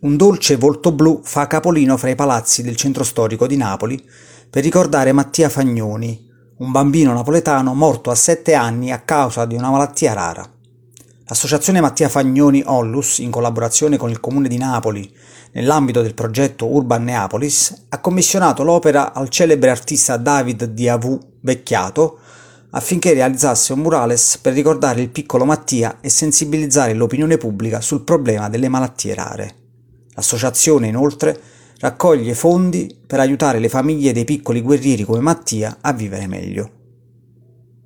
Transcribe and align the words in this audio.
un 0.00 0.16
dolce 0.16 0.56
volto 0.56 0.92
blu 0.92 1.20
fa 1.22 1.46
capolino 1.46 1.98
fra 1.98 2.08
i 2.08 2.14
palazzi 2.14 2.62
del 2.62 2.76
centro 2.76 3.04
storico 3.04 3.46
di 3.46 3.58
Napoli 3.58 4.02
per 4.48 4.62
ricordare 4.62 5.12
Mattia 5.12 5.50
Fagnoni, 5.50 6.26
un 6.56 6.70
bambino 6.72 7.12
napoletano 7.12 7.74
morto 7.74 8.10
a 8.10 8.14
sette 8.14 8.54
anni 8.54 8.92
a 8.92 9.00
causa 9.00 9.44
di 9.44 9.56
una 9.56 9.68
malattia 9.68 10.14
rara. 10.14 10.48
L'associazione 11.26 11.82
Mattia 11.82 12.08
Fagnoni 12.08 12.62
Ollus, 12.64 13.18
in 13.18 13.30
collaborazione 13.30 13.98
con 13.98 14.08
il 14.08 14.20
Comune 14.20 14.48
di 14.48 14.56
Napoli, 14.56 15.08
nell'ambito 15.52 16.00
del 16.00 16.14
progetto 16.14 16.66
Urban 16.66 17.04
Neapolis, 17.04 17.84
ha 17.90 18.00
commissionato 18.00 18.62
l'opera 18.62 19.12
al 19.12 19.28
celebre 19.28 19.68
artista 19.68 20.16
David 20.16 20.64
Diavu 20.64 21.18
Vecchiato 21.40 22.18
affinché 22.70 23.12
realizzasse 23.12 23.74
un 23.74 23.80
murales 23.80 24.38
per 24.38 24.54
ricordare 24.54 25.02
il 25.02 25.10
piccolo 25.10 25.44
Mattia 25.44 25.98
e 26.00 26.08
sensibilizzare 26.08 26.94
l'opinione 26.94 27.36
pubblica 27.36 27.82
sul 27.82 28.02
problema 28.02 28.48
delle 28.48 28.68
malattie 28.68 29.14
rare. 29.14 29.59
L'associazione, 30.20 30.86
inoltre, 30.86 31.40
raccoglie 31.78 32.34
fondi 32.34 32.94
per 33.06 33.20
aiutare 33.20 33.58
le 33.58 33.70
famiglie 33.70 34.12
dei 34.12 34.26
piccoli 34.26 34.60
guerrieri 34.60 35.02
come 35.02 35.20
Mattia 35.20 35.78
a 35.80 35.94
vivere 35.94 36.26
meglio. 36.26 36.79